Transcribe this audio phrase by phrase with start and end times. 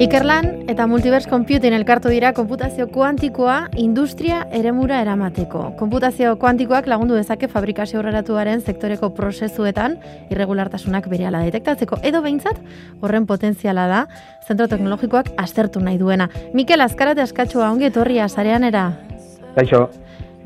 [0.00, 5.74] Ikerlan eta Multiverse Computing elkartu dira konputazio kuantikoa industria eremura eramateko.
[5.76, 9.98] Konputazio kuantikoak lagundu dezake fabrikazio horreratuaren sektoreko prozesuetan
[10.32, 12.56] irregulartasunak berehala detektatzeko edo behintzat
[13.02, 13.98] horren potentziala da
[14.48, 16.30] zentro teknologikoak aztertu nahi duena.
[16.56, 18.86] Mikel, azkarate askatxoa ongi etorria zarean era?
[19.58, 19.90] Kaixo.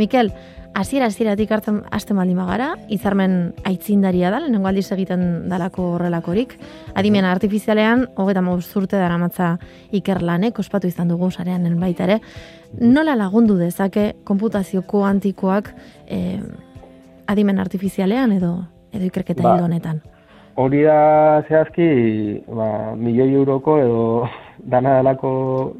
[0.02, 0.32] Mikel,
[0.74, 6.56] hasiera hasieratik hartzen hasten baldin bagara, izarmen aitzindaria da, lehenengo aldiz egiten dalako horrelakorik.
[6.98, 9.54] Adimen artifizialean, hogeta urte daramatza
[9.92, 12.20] ikerlanek, ospatu izan dugu sareanen baita ere,
[12.80, 15.72] nola lagundu dezake konputazio kuantikoak
[16.06, 16.40] eh,
[17.26, 18.56] adimen artifizialean edo
[18.94, 20.02] edo ikerketa ba, honetan?
[20.56, 21.88] Hori da zehazki,
[22.46, 24.04] ba, milioi euroko edo
[24.58, 25.32] dana dalako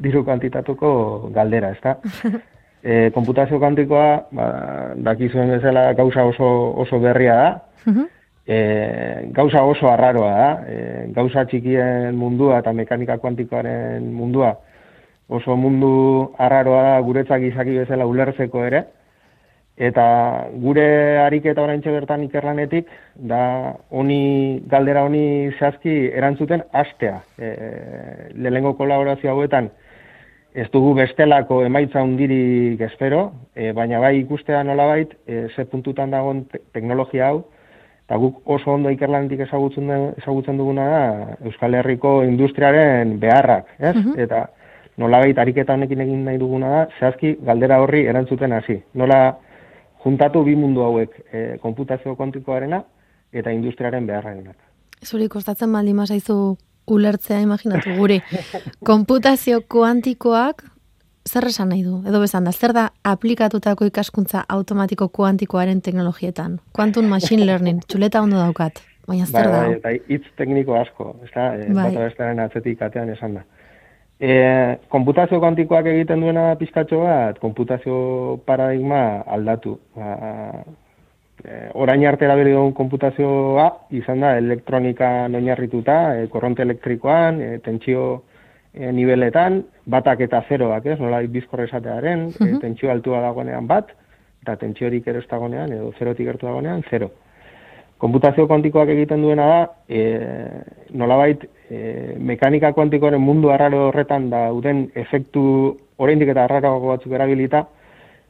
[0.03, 1.97] diru kantitatuko galdera, ezta?
[2.85, 4.47] e, konputazio kantikoa, ba,
[5.07, 6.47] dakizuen bezala gauza oso,
[6.85, 7.47] oso berria da,
[8.45, 8.59] e,
[9.33, 10.77] gauza oso arraroa da, e,
[11.15, 14.53] gauza txikien mundua eta mekanika kuantikoaren mundua
[15.27, 18.83] oso mundu arraroa da guretzak izaki bezala ulertzeko ere,
[19.75, 20.05] eta
[20.61, 20.85] gure
[21.19, 27.23] ariketa orain bertan ikerlanetik, da honi, galdera honi zehazki erantzuten astea.
[27.39, 27.49] E,
[28.35, 29.71] lehengo kolaborazio hauetan,
[30.55, 33.25] ez dugu bestelako emaitza hundirik espero,
[33.55, 37.43] e, baina bai ikustea nolabait, e, ze puntutan dagoen teknologia hau,
[38.05, 39.89] eta guk oso ondo ikerlantik ezagutzen,
[40.21, 43.95] ezagutzen duguna da Euskal Herriko industriaren beharrak, ez?
[43.95, 44.19] Mhm.
[44.19, 44.45] Eta
[44.97, 48.77] nolabait ariketa honekin egin nahi duguna da, zehazki galdera horri erantzuten hasi.
[48.93, 49.37] Nola
[50.05, 52.83] juntatu bi mundu hauek, e, konputazio kontikoarena
[53.33, 54.55] eta industriaren beharrarenak.
[55.03, 56.55] Zuri kostatzen baldin mazaizu
[56.87, 58.21] ulertzea imaginatu gure.
[58.85, 60.63] Konputazio kuantikoak
[61.25, 61.99] zer esan nahi du?
[62.07, 66.59] Edo bezan da, zer da aplikatutako ikaskuntza automatiko kuantikoaren teknologietan?
[66.77, 68.81] Quantum Machine Learning, txuleta ondo daukat.
[69.07, 69.65] Baina zer da?
[69.65, 71.91] Bai, bai, hitz tekniko asko, ez da, e, bai.
[72.45, 73.45] atzetik atean esan da.
[74.19, 74.31] E,
[74.89, 79.79] konputazio kuantikoak egiten duena pizkatxo bat, konputazio paradigma aldatu.
[79.95, 80.63] Ba,
[81.45, 83.67] e, orain arte erabili dugun konputazioa
[83.97, 88.23] izan da elektronika oinarrituta, e, korronte elektrikoan, e, tentsio
[88.73, 92.57] e, niveletan, batak eta zeroak, ez, nola bizkorre esatearen, uh -huh.
[92.57, 93.93] e, tentsio altua dagoenean bat,
[94.41, 97.11] eta tentsiorik ero dagoenean, edo zerotik gertu dagoenean, zero.
[97.97, 100.01] Konputazio kuantikoak egiten duena da, e,
[100.91, 107.65] nolabait, e, mekanika kuantikoaren mundu arraro horretan da uden efektu oraindik eta arraro batzuk erabilita,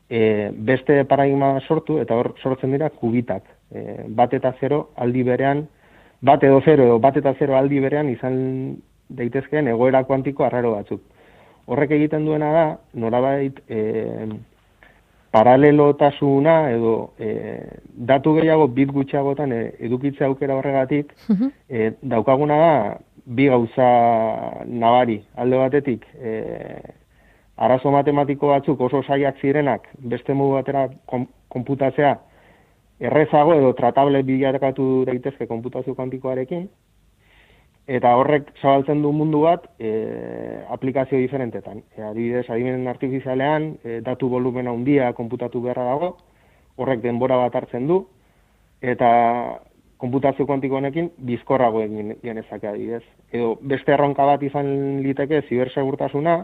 [0.09, 3.43] e, beste paradigma sortu eta hor sortzen dira kubitak.
[3.71, 5.65] E, bat eta zero aldi berean,
[6.21, 8.77] bat edo zero edo bat eta zero aldi berean izan
[9.09, 11.01] daitezkeen egoera kuantiko arraro batzuk.
[11.65, 14.27] Horrek egiten duena da, norabait e,
[15.35, 17.31] paralelotasuna edo e,
[18.11, 21.11] datu gehiago bit gutxiagotan e, edukitze aukera horregatik,
[21.69, 22.75] e, daukaguna da
[23.25, 23.89] bi gauza
[24.65, 26.35] nabari alde batetik e,
[27.57, 30.87] arazo matematiko batzuk oso saiak zirenak beste modu batera
[31.49, 32.15] konputatzea
[32.99, 36.67] errezago edo tratable bilarakatu daitezke konputazio kuantikoarekin
[37.87, 39.91] eta horrek zabaltzen du mundu bat e,
[40.73, 41.83] aplikazio diferentetan.
[41.95, 46.15] E, adibidez, adibidez artifizialean e, datu volumena handia konputatu beharra dago,
[46.81, 48.01] horrek denbora bat hartzen du,
[48.81, 49.09] eta
[50.01, 53.03] konputazio kuantiko honekin bizkorrago egin genezake adibidez.
[53.31, 56.39] Edo beste erronka bat izan liteke zibersegurtasuna,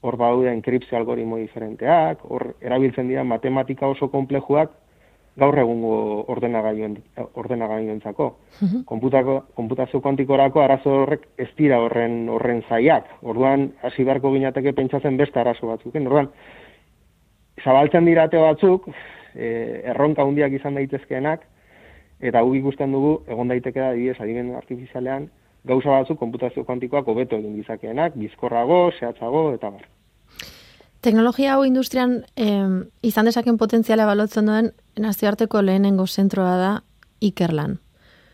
[0.00, 4.70] hor baude enkripzio algoritmo diferenteak, hor erabiltzen dira matematika oso komplejuak
[5.36, 6.96] gaur egungo ordenagailuen
[7.34, 8.28] ordenagailuentzako.
[8.62, 8.84] Mhm.
[8.88, 13.10] Konputako konputazio kuantikorako arazo horrek ez dira horren horren zaiak.
[13.22, 16.06] Orduan hasi beharko ginateke pentsatzen beste arazo batzuken.
[16.06, 16.30] Orduan
[17.64, 18.88] zabaltzen dirate batzuk,
[19.36, 21.44] e, erronka handiak izan daitezkeenak
[22.20, 25.28] eta gu ikusten dugu egon daiteke da adibidez adimen artifizialean
[25.66, 29.86] gauza batzuk konputazio kuantikoak hobeto egin dizakeenak, bizkorrago, zehatzago eta bar.
[31.06, 36.72] Teknologia hau industrian eh, izan dezaken potentziala balotzen duen nazioarteko lehenengo zentroa da
[37.20, 37.78] Ikerlan.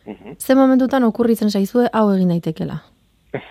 [0.06, 2.80] Uh Ze momentutan okurritzen zaizue hau egin daitekela?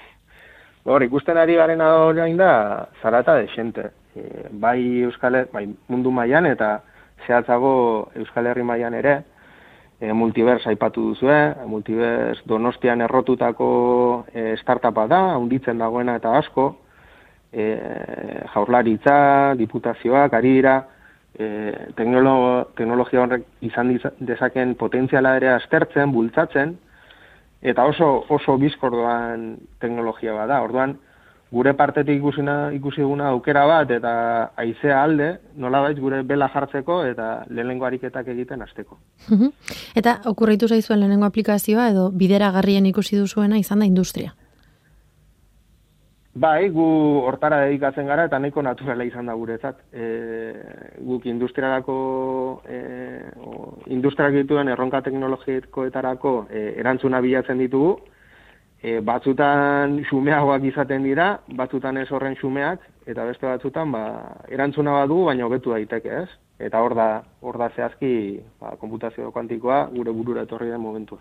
[0.86, 3.91] Hor, ikusten ari garen orain da zarata de xente.
[4.16, 6.82] E, bai Euskal bai mundu mailan eta
[7.28, 9.22] zehatzago Euskal Herri mailan ere,
[10.02, 11.40] e, multivers aipatu duzue,
[11.70, 13.68] multivers donostian errotutako
[14.34, 16.72] e, startupa da, hunditzen dagoena eta asko,
[17.53, 17.68] e,
[18.53, 20.76] jaurlaritza, diputazioak, ari dira,
[21.38, 21.48] e,
[21.96, 26.76] teknologia horrek izan dezaken potentziala ere aztertzen, bultzatzen,
[27.62, 30.64] eta oso oso bizkordoan teknologia bada.
[30.66, 30.97] Orduan,
[31.52, 34.12] gure partetik ikusina, ikusi duguna aukera bat eta
[34.64, 39.00] aizea alde, nola baiz gure bela jartzeko eta lehenengo ariketak egiten hasteko.
[39.96, 44.34] eta okurritu zaizuen lehenengo aplikazioa edo bidera garrien ikusi duzuena izan da industria?
[46.34, 46.84] Bai, gu
[47.28, 49.82] hortara dedikatzen gara eta nahiko naturala izan da guretzat.
[49.92, 50.06] E,
[51.04, 51.96] guk industrialako,
[52.64, 52.78] e,
[53.92, 57.97] industriak dituen erronka teknologikoetarako e, erantzuna bilatzen ditugu.
[58.82, 64.06] E, batzutan xumeagoak izaten dira, batzutan ez horren xumeak, eta beste batzutan ba,
[64.50, 66.30] erantzuna badu, baina hobetu daiteke, ez?
[66.66, 67.08] eta hor da,
[67.42, 68.12] hor da zehazki
[68.62, 71.20] ba, komputazio kuantikoa gure burura etorri den momentua.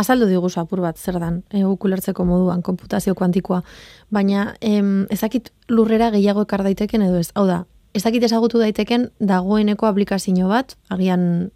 [0.00, 3.62] Azaldu digu apur bat zer dan, e, ukulertzeko moduan komputazio kuantikoa,
[4.10, 9.86] baina em, ezakit lurrera gehiago ekar daiteken edo ez, hau da, ezakit ezagutu daiteken dagoeneko
[9.86, 11.50] aplikazio bat, agian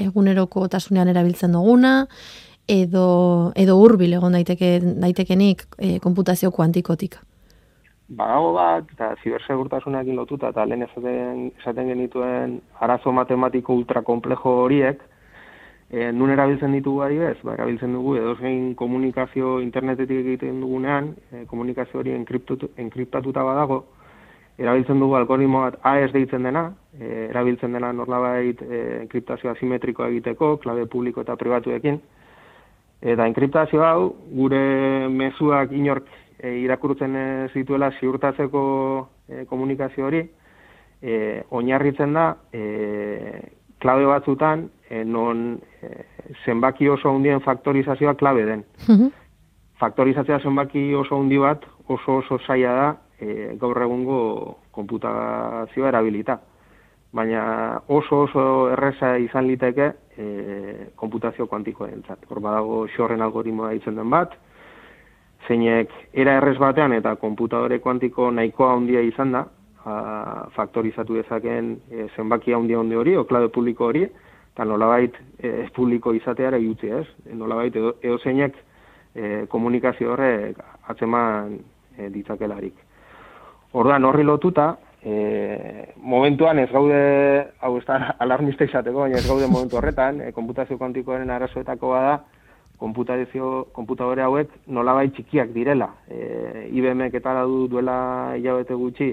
[0.00, 2.06] eguneroko tasunean erabiltzen duguna,
[2.68, 7.18] edo, edo urbil egon daiteke, daitekenik e, komputazio kuantikotik?
[8.12, 15.00] Bagago bat, eta zibersegurtasunakin lotuta, eta lehen esaten, esaten genituen arazo matematiko ultrakomplejo horiek,
[15.88, 21.12] e, nun erabiltzen ditugu ari bez, ba, erabiltzen dugu edo zein komunikazio internetetik egiten dugunean,
[21.30, 23.82] e, komunikazio hori enkriptatuta badago,
[24.60, 26.66] erabiltzen dugu algoritmo bat AES deitzen dena,
[26.98, 32.00] e, erabiltzen dena norlabait e, enkriptazio asimetrikoa egiteko, klabe publiko eta pribatuekin,
[33.02, 36.06] eta enkriptazio hau, gure mezuak inork
[36.38, 37.16] e, irakurtzen
[37.52, 38.62] zituela ziurtatzeko
[39.28, 40.22] e, komunikazio hori,
[41.02, 42.62] e, oinarritzen da, e,
[43.82, 45.90] klabe batzutan, e, non e,
[46.44, 48.64] zenbaki oso hundien faktorizazioa klabe den.
[49.82, 52.88] Faktorizazioa zenbaki oso hundi bat, oso oso zaila da,
[53.18, 54.20] e, gaur egungo
[54.70, 56.38] konputazioa erabilita.
[57.12, 57.42] Baina
[57.88, 62.26] oso oso erreza izan liteke e, konputazio kuantikoa entzat.
[62.30, 64.34] Hor badago xorren algoritmoa ditzen den bat,
[65.48, 69.46] zeinek era errez batean eta konputadore kuantiko nahikoa handia izan da,
[69.84, 69.94] a,
[70.56, 74.04] faktorizatu dezaken e, zenbaki handia handi hori, o klabe publiko hori,
[74.52, 78.56] eta nolabait e, publiko izateara jutzi ez, nolabait edo, edo zeinek
[79.14, 80.60] e, komunikazio horrek
[80.92, 81.58] atzeman
[81.96, 82.74] e, ditzakelarik.
[83.72, 84.74] Orduan horri lotuta,
[85.04, 87.00] e, momentuan ez gaude,
[87.60, 92.20] hau ez da alarmista izateko, baina ez gaude momentu horretan, e, konputazio kuantikoaren arazoetako bada,
[92.82, 95.92] konputazio konputadore hauek nolabait txikiak direla.
[96.10, 99.10] E, IBM-ek eta du duela hilabete gutxi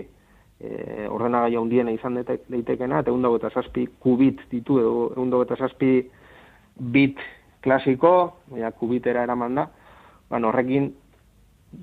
[0.60, 5.94] e, ordenagaia handiena izan daitekena, eta egun eta zazpi kubit ditu, edo egun eta zazpi
[6.80, 7.20] bit
[7.62, 9.68] klasiko, baina kubitera eraman da,
[10.30, 10.94] baina horrekin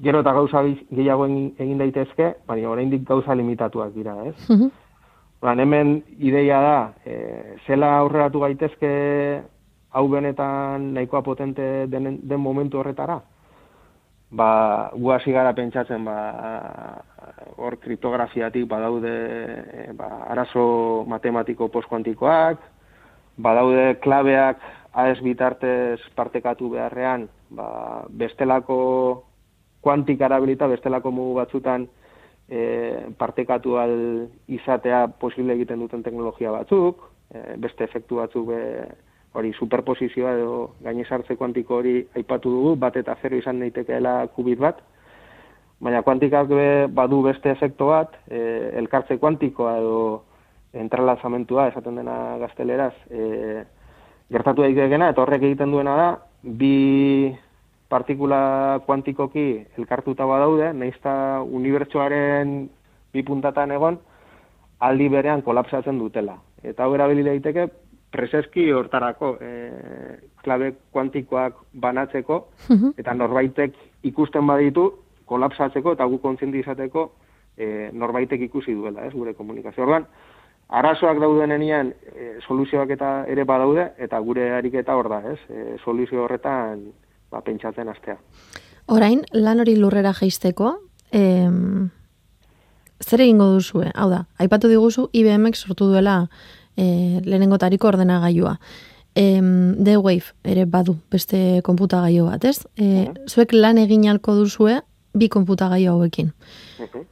[0.03, 4.37] gero eta gauza gehiago egin daitezke, baina oraindik gauza limitatuak dira, ez?
[4.49, 4.71] Mm
[5.43, 9.43] hemen ideia da, e, zela aurreratu gaitezke
[9.91, 13.21] hau benetan nahikoa potente den, den momentu horretara,
[14.31, 17.03] ba, gu hasi gara pentsatzen, ba,
[17.57, 22.59] hor kriptografiatik badaude ba, arazo matematiko postkuantikoak,
[23.37, 24.59] badaude klabeak
[24.97, 29.25] AES bitartez partekatu beharrean, ba, bestelako
[29.87, 31.87] kuantik arabilita, bestelako mugu batzutan
[32.49, 32.61] e,
[33.19, 33.95] partekatu al
[34.51, 38.61] izatea posible egiten duten teknologia batzuk, e, beste efektu batzuk be,
[39.37, 40.53] hori superposizioa edo
[40.83, 44.81] gaine sartze kuantiko hori aipatu dugu, bat eta zero izan daitekeela kubit bat,
[45.79, 48.41] baina kuantikak be, badu beste efekto bat, e,
[48.81, 49.99] elkartze kuantikoa edo
[50.77, 53.65] entrelazamentua esaten dena gazteleraz, e,
[54.33, 56.09] gertatu daitekena, eta horrek egiten duena da,
[56.43, 57.37] bi
[57.89, 59.47] partikula kuantikoki
[59.79, 62.69] elkartuta badaude, nahizta unibertsuaren
[63.15, 63.99] bi puntatan egon,
[64.81, 66.37] aldi berean kolapsatzen dutela.
[66.67, 67.69] Eta hau erabili daiteke
[68.13, 69.51] preseski hortarako e,
[70.43, 72.41] klabe kuantikoak banatzeko,
[72.99, 73.77] eta norbaitek
[74.11, 74.91] ikusten baditu,
[75.27, 77.11] kolapsatzeko eta gu kontzientizateko
[77.57, 79.85] e, norbaitek ikusi duela, ez, gure komunikazio.
[79.87, 80.07] Orduan,
[80.69, 85.77] arazoak dauden enian, e, soluzioak eta ere badaude, eta gure ariketa hor da, ez, e,
[85.85, 86.87] soluzio horretan
[87.37, 88.17] ba, pentsatzen astea.
[88.87, 90.77] Orain, lan hori lurrera geisteko,
[91.11, 91.89] em,
[93.03, 93.91] zer egingo duzue?
[93.95, 96.29] Hau da, aipatu diguzu, IBMek sortu duela
[96.77, 98.57] e, lehenengo tariko ordenagailua.
[99.17, 99.41] E,
[99.83, 102.61] The Wave ere badu beste konputagailu bat, ez?
[102.77, 104.81] E, zuek lan egin alko duzue
[105.17, 106.33] bi konputagailu hauekin.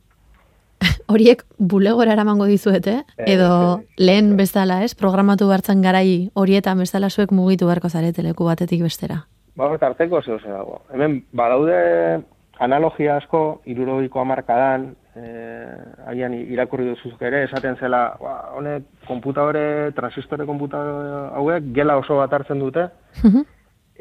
[1.09, 4.95] Horiek bulegora eramango dizuete, edo lehen bezala, ez?
[4.95, 9.25] Programatu hartzen garai horietan bezala zuek mugitu beharko zarete leku batetik bestera.
[9.57, 10.81] Ba, arteko zeu dago.
[10.93, 12.25] Hemen, badaude
[12.59, 15.77] analogia asko, iruroiko amarkadan, eh,
[16.11, 22.33] agian irakurri duzuk ere, esaten zela, ba, honek, konputadore, transistore konputadore hauek, gela oso bat
[22.33, 22.89] hartzen dute,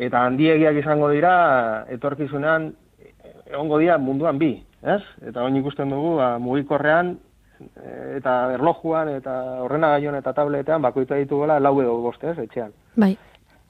[0.08, 1.34] eta handiegiak izango dira,
[1.94, 2.72] etorkizunean,
[3.46, 5.02] egongo dira munduan bi, ez?
[5.22, 7.14] Eta hori ikusten dugu, ba, mugikorrean,
[7.62, 12.40] eh, eta erlojuan, eta horrena gaion eta tabletean, bakoitu ditu gola, lau edo boste, ez,
[12.48, 12.74] etxean.
[12.98, 13.16] Bai.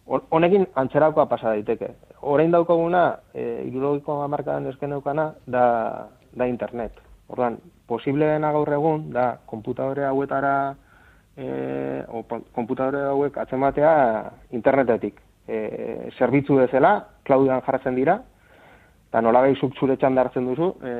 [0.05, 1.93] Honekin antzerakoa pasa daiteke.
[2.21, 6.93] orain daukaguna, e, irurogiko amarkadan eskeneukana, da, da internet.
[7.27, 7.57] Ordan,
[7.87, 10.75] posible dena gaur egun, da, komputadore hauetara,
[11.35, 12.23] e, o,
[12.55, 13.93] komputadore hauek atzematea
[14.51, 15.19] internetetik.
[15.47, 16.93] E, zerbitzu bezala,
[17.23, 18.21] klaudian jartzen dira,
[19.09, 20.93] eta nola zuk zure txanda hartzen duzu, e,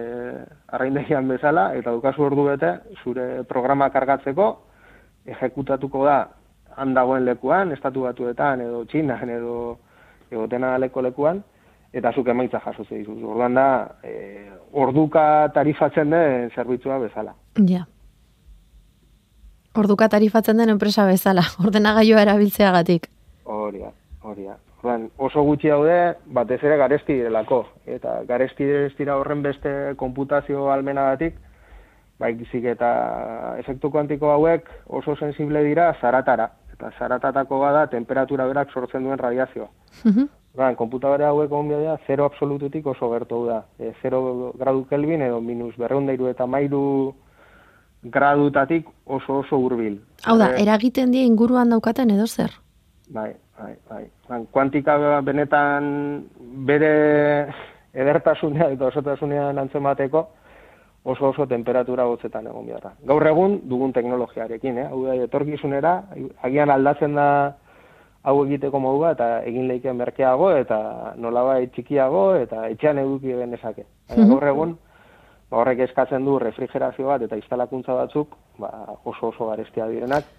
[0.76, 4.50] arraindegian bezala, eta dukazu ordu bete, zure programa kargatzeko,
[5.26, 6.18] ejekutatuko da
[6.78, 9.56] handagoen lekuan, estatu batuetan, edo txinan, edo
[10.32, 11.44] egotena leko lekuan,
[11.94, 13.16] eta zuk emaitza jaso zeizu.
[13.22, 13.68] Orduan da,
[14.04, 17.36] e, orduka tarifatzen den zerbitzua bezala.
[17.70, 17.86] Ja.
[19.78, 23.10] Orduka tarifatzen den enpresa bezala, ordenagailua erabiltzeagatik.
[23.46, 24.58] Horia, horia.
[24.82, 25.98] Orduan, oso gutxi daude,
[26.36, 27.64] batez ere garesti delako.
[27.88, 31.38] Eta garesti dira horren beste konputazio almenagatik,
[32.20, 32.90] bai gizik eta
[33.60, 34.68] efektu kuantiko hauek
[35.00, 36.50] oso sensible dira zaratara.
[36.74, 39.70] Eta zaratatako bada temperatura berak sortzen duen radiazioa.
[40.06, 43.64] Uh Ba, komputadore hauek egon bidea, zero absolututik oso gertu da.
[43.82, 46.82] E, zero gradu kelvin edo minus berreundairu eta mairu
[48.04, 49.98] gradutatik oso oso hurbil.
[50.30, 52.54] Hau da, e, eragiten die inguruan daukaten edo zer?
[53.10, 54.04] Bai, bai, bai.
[54.30, 55.90] Ba, kuantika benetan
[56.70, 56.94] bere
[57.94, 60.28] edertasunean eta osotasunean antzemateko
[61.04, 62.94] oso oso temperatura gotzetan egon biharra.
[63.08, 64.88] Gaur egun dugun teknologiarekin, eh?
[64.88, 65.98] hau da, etorkizunera,
[66.48, 67.28] agian aldatzen da
[68.24, 70.78] hau egiteko modua eta egin leiken merkeago eta
[71.20, 73.86] nolabait txikiago eta etxean eduki genezake.
[74.10, 74.78] Baina gaur egun
[75.50, 78.72] ba, horrek eskatzen du refrigerazio bat eta instalakuntza batzuk ba,
[79.04, 80.32] oso oso garestia direnak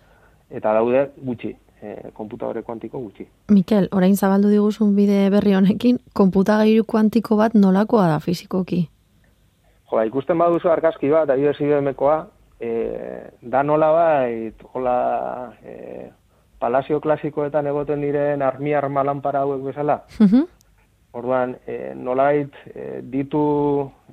[0.51, 1.53] eta daude gutxi,
[1.83, 3.29] e, konputadore kuantiko gutxi.
[3.53, 8.87] Mikel, orain zabaldu diguzun bide berri honekin, konputagairu kuantiko bat nolakoa da fizikoki?
[9.95, 12.17] Jo, ikusten baduzu argazki bat, adibidez IBM-koa,
[12.59, 12.71] e,
[13.43, 14.97] da nolabait, hola,
[15.63, 16.09] e,
[16.59, 20.01] palazio klasikoetan egoten diren armi arma lanpara hauek bezala.
[21.15, 23.45] Orduan, e, nolait, e, ditu,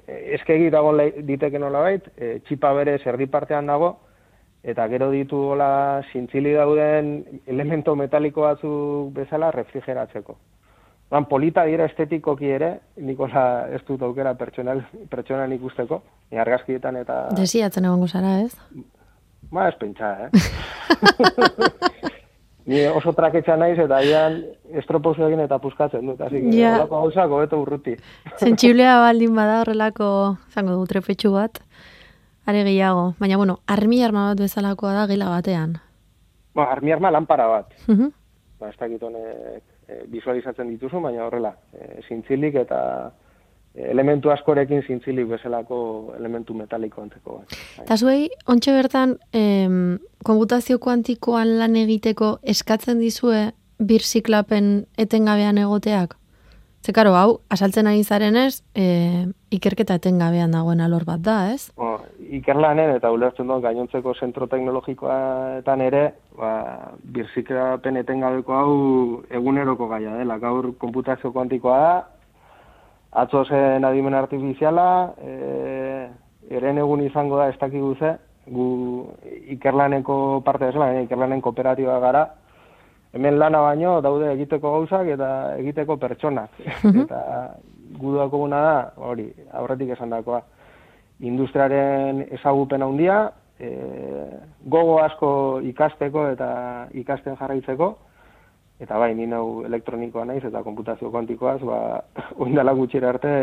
[0.05, 0.93] e, eskegi dago
[1.25, 3.95] diteke nolait, e, txipa bere zerdi partean dago,
[4.61, 5.71] eta gero ditu hola
[6.11, 10.37] zintzili dauden elemento metaliko batzuk bezala refrigeratzeko.
[11.11, 12.69] Orduan, polita dira estetikoki ere,
[13.03, 14.79] nikola ez dut aukera pertsonal,
[15.11, 15.99] pertsonan ikusteko,
[16.31, 17.27] ni argazkietan eta...
[17.35, 18.55] Desiatzen egongo zara, ez?
[19.51, 20.31] Ba, ez pentsa, eh?
[22.71, 24.37] Ni oso traketxa naiz eta aian
[24.79, 26.77] estropozu egin eta puskatzen dut, hasi yeah.
[26.77, 27.97] olako gauzako beto urruti.
[28.39, 30.07] Zentxiblea baldin bada horrelako,
[30.53, 31.59] zango du, trepetxu bat,
[32.47, 33.19] are gehiago.
[33.19, 35.75] Baina, bueno, armi arma bat bezalakoa da gila batean.
[36.55, 37.67] Ba, armi arma lanpara bat.
[37.89, 38.09] Uh -huh.
[38.61, 42.79] Ba, ez dakit honek e, visualizatzen dituzu, baina horrela, e, zintzilik eta
[43.75, 45.81] elementu askorekin zintzilik bezalako
[46.17, 47.41] elementu metaliko antzeko.
[47.83, 56.17] Eta zuei, ontxe bertan, em, konputazio kuantikoan lan egiteko eskatzen dizue bir ziklapen etengabean egoteak?
[56.81, 61.69] Ze karo, hau, asaltzen ari zaren ez, e, ikerketa etengabean dagoen alor bat da, ez?
[61.77, 61.91] O,
[62.39, 66.01] ikerlanen eta ulertzen duen gainontzeko zentro teknologikoetan ere,
[66.39, 66.49] ba,
[67.03, 68.73] bir ziklapen etengabeko hau
[69.29, 70.39] eguneroko gaia dela.
[70.41, 71.93] Gaur konputazio kuantikoa da,
[73.25, 74.89] atzo zen adimen artifiziala,
[75.21, 76.09] e,
[76.49, 78.15] eren egun izango da ez dakigu ze,
[78.49, 78.67] gu
[79.53, 82.25] ikerlaneko parte desela, ikerlanen kooperatiba gara,
[83.13, 86.49] hemen lana baino daude egiteko gauzak eta egiteko pertsonak.
[87.03, 87.21] eta
[87.99, 90.41] gu guna da, hori, aurretik esan dakoa,
[91.19, 93.69] industriaren ezagupen handia, e,
[94.63, 97.97] gogo asko ikasteko eta ikasten jarraitzeko,
[98.81, 101.77] Eta bai, ni nau elektronikoa naiz eta konputazio kuantikoaz, ba,
[102.41, 103.33] oindala gutxera arte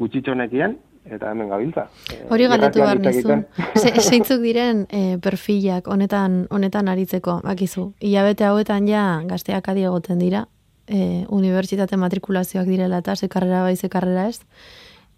[0.00, 1.88] gutxitxonekien, eta hemen gabiltza.
[2.12, 3.38] Eh, Hori galdetu behar nizu.
[4.08, 7.90] Zeintzuk diren e, perfilak honetan honetan aritzeko, bakizu.
[8.00, 10.46] Ilabete hauetan ja gazteak adi egoten dira,
[10.86, 14.40] e, unibertsitate matrikulazioak direla eta ze karrera bai ze karrera ez.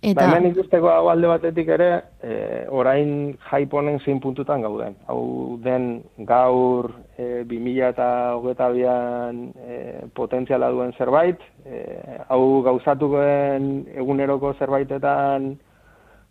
[0.03, 0.21] Eta...
[0.21, 1.89] Ba, hemen ikusteko hau alde batetik ere,
[2.21, 2.35] e,
[2.69, 4.95] orain jaiponen zein puntutan gauden.
[5.09, 9.79] Hau den gaur e, 2000 eta hogeta bian e,
[10.15, 11.81] potentziala duen zerbait, e,
[12.29, 15.55] hau gauzatukoen eguneroko zerbaitetan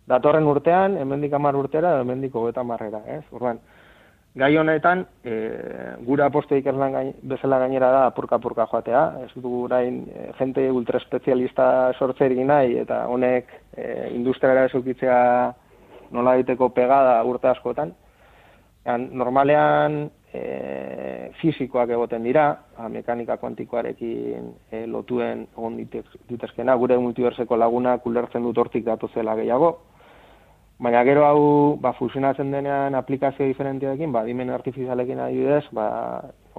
[0.06, 3.02] datorren urtean, hemendik amar urtera, hemendik hogeta marrera.
[3.10, 3.24] Ez?
[3.34, 3.58] Urban,
[4.36, 5.34] gai honetan, e,
[6.06, 9.04] gura aposto ikerlan gain, bezala gainera da apurka-apurka joatea.
[9.26, 15.20] Ez dugu orain e, jente ultraespezialista sortzer nahi eta honek e, industriara esukitzea
[16.12, 17.94] nola diteko pegada urte askotan.
[18.86, 22.46] Ean, normalean e, fizikoak egoten dira,
[22.76, 25.80] a, mekanika kuantikoarekin e, lotuen egon
[26.28, 29.72] ditezkena, gure multiverseko laguna kulertzen dut hortik datu zela gehiago,
[30.78, 31.44] Baina gero hau
[31.80, 35.86] ba, fusionatzen denean aplikazio diferenteekin, ba, dimen artifizialekin adibidez, ba,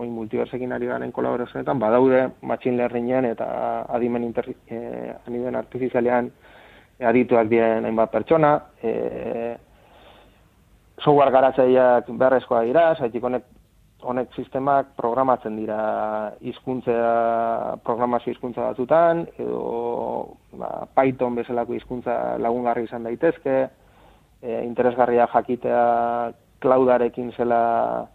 [0.02, 3.48] oin multiversekin ari garen kolaborazioetan, badaude machine learningen eta
[3.94, 4.82] adimen, inter, e,
[5.22, 6.32] adimen artifizialean
[7.12, 9.54] adituak diren hainbat pertsona, e,
[10.98, 13.46] software garatzaileak beharrezkoa dira, zaitik honek,
[14.02, 15.82] honek sistemak programatzen dira
[16.42, 17.02] hizkuntza
[17.86, 23.68] programazio hizkuntza batutan, edo ba, Python bezalako hizkuntza lagungarri izan daitezke,
[24.48, 26.32] e, interesgarria jakitea
[26.64, 28.08] cloudarekin zela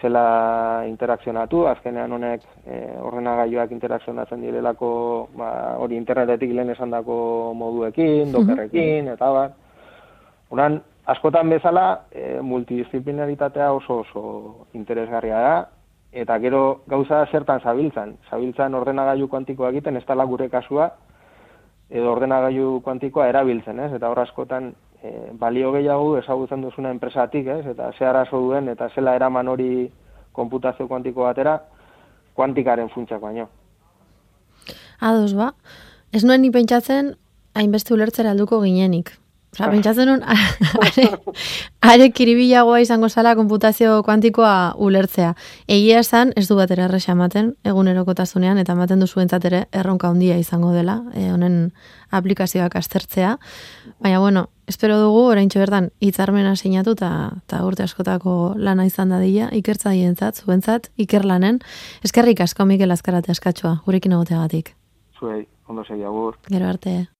[0.00, 4.90] zela interakzionatu, azkenean honek e, ordenagailuak interakzionatzen direlako
[5.36, 5.48] ba,
[5.80, 9.56] hori internetetik lehen esan dako moduekin, dokerrekin, eta bat.
[10.52, 10.76] Uran,
[11.08, 14.22] askotan bezala, e, multidisciplinaritatea oso oso
[14.76, 15.56] interesgarria da,
[16.12, 18.16] eta gero gauza zertan zabiltzan.
[18.30, 20.90] Zabiltzan ordenagailu kuantikoa egiten, ez tala gure kasua,
[21.88, 23.92] edo ordenagailu kuantikoa erabiltzen, ez?
[23.96, 24.74] Eta hor askotan
[25.06, 27.66] e, balio gehiago ezagutzen duzuna enpresatik, ez?
[27.74, 29.90] Eta ze arazo duen eta zela eraman hori
[30.32, 31.60] konputazio kuantiko batera,
[32.34, 33.48] kuantikaren funtsak baino.
[35.00, 35.52] Ados ba,
[36.12, 37.14] ez nuen ni pentsatzen
[37.54, 39.14] hainbeste ulertzera alduko ginenik.
[39.56, 40.22] Osa, pentsatzen nun,
[40.84, 41.06] are,
[41.80, 45.30] are kiribilagoa izango zala konputazio kuantikoa ulertzea.
[45.66, 50.36] Egia esan, ez du bat ere erresa ematen, egunerokotasunean, eta ematen duzu ere erronka handia
[50.36, 51.72] izango dela, e, honen
[52.10, 53.38] aplikazioak aztertzea.
[53.98, 59.48] Baina, bueno, espero dugu, orain bertan hitzarmena sinatu eta urte askotako lana izan da dira,
[59.52, 61.60] ikertza dientzat, zuentzat, ikerlanen.
[62.04, 64.76] Eskerrik asko, Mikel Azkarate askatsua, gurekin egoteagatik.
[65.18, 66.36] Zuei, ondo segi agur.
[66.50, 67.15] Gero arte.